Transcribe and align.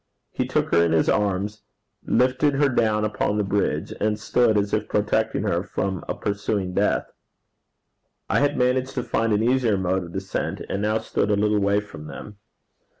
He 0.31 0.47
took 0.47 0.71
her 0.71 0.83
in 0.83 0.93
his 0.93 1.07
arms, 1.07 1.61
lifted 2.07 2.55
her 2.55 2.69
down 2.69 3.05
upon 3.05 3.37
the 3.37 3.43
bridge, 3.43 3.93
and 4.01 4.19
stood 4.19 4.57
as 4.57 4.73
if 4.73 4.89
protecting 4.89 5.43
her 5.43 5.61
from 5.61 6.03
a 6.09 6.15
pursuing 6.15 6.73
death. 6.73 7.11
I 8.27 8.39
had 8.39 8.57
managed 8.57 8.95
to 8.95 9.03
find 9.03 9.31
an 9.31 9.43
easier 9.43 9.77
mode 9.77 10.03
of 10.05 10.11
descent, 10.11 10.61
and 10.67 10.81
now 10.81 10.97
stood 10.97 11.29
a 11.29 11.35
little 11.37 11.59
way 11.59 11.81
from 11.81 12.07
them. 12.07 12.37